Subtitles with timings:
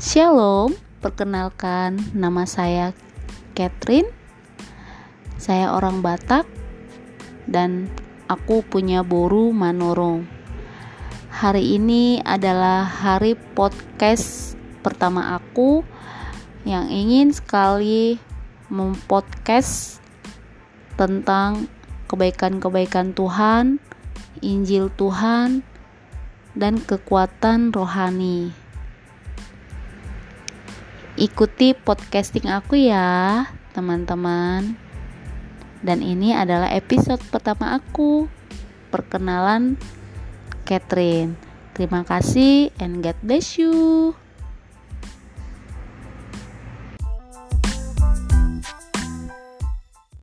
[0.00, 0.72] Shalom,
[1.04, 2.96] perkenalkan nama saya
[3.52, 4.08] Catherine.
[5.36, 6.48] Saya orang Batak
[7.44, 7.84] dan
[8.24, 10.24] aku punya boru manorong.
[11.28, 15.84] Hari ini adalah hari podcast pertama aku
[16.64, 18.16] yang ingin sekali
[18.72, 20.00] mempodcast
[20.96, 21.68] tentang
[22.08, 23.76] kebaikan-kebaikan Tuhan,
[24.40, 25.60] Injil Tuhan,
[26.56, 28.59] dan kekuatan rohani.
[31.20, 33.44] Ikuti podcasting aku ya,
[33.76, 34.72] teman-teman.
[35.84, 38.24] Dan ini adalah episode pertama aku.
[38.88, 39.76] Perkenalan
[40.64, 41.36] Catherine.
[41.76, 44.16] Terima kasih and God bless you.